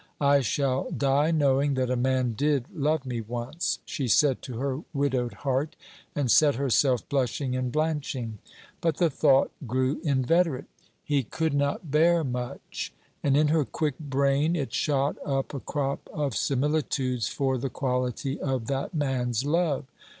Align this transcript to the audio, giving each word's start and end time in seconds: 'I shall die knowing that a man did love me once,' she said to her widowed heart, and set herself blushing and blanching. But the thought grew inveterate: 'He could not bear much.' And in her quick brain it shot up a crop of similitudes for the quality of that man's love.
'I 0.19 0.41
shall 0.41 0.89
die 0.89 1.29
knowing 1.29 1.75
that 1.75 1.91
a 1.91 1.95
man 1.95 2.33
did 2.33 2.65
love 2.73 3.05
me 3.05 3.21
once,' 3.21 3.77
she 3.85 4.07
said 4.07 4.41
to 4.41 4.57
her 4.57 4.81
widowed 4.95 5.31
heart, 5.45 5.75
and 6.15 6.31
set 6.31 6.55
herself 6.55 7.07
blushing 7.07 7.55
and 7.55 7.71
blanching. 7.71 8.39
But 8.81 8.97
the 8.97 9.11
thought 9.11 9.51
grew 9.67 10.01
inveterate: 10.03 10.65
'He 11.03 11.21
could 11.21 11.53
not 11.53 11.91
bear 11.91 12.23
much.' 12.23 12.91
And 13.21 13.37
in 13.37 13.49
her 13.49 13.63
quick 13.63 13.99
brain 13.99 14.55
it 14.55 14.73
shot 14.73 15.17
up 15.23 15.53
a 15.53 15.59
crop 15.59 16.09
of 16.11 16.35
similitudes 16.35 17.27
for 17.27 17.59
the 17.59 17.69
quality 17.69 18.39
of 18.39 18.65
that 18.65 18.95
man's 18.95 19.45
love. 19.45 19.85